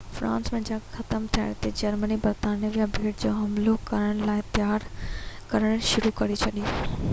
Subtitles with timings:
[0.13, 4.87] France لاءِ جنگ ختم ٿيڻ تي جرمني برطانوي ٻيٽ تي حملو ڪرڻ لاءِ تيار
[5.53, 6.65] ڪرڻ شروع ڪري ڇڏي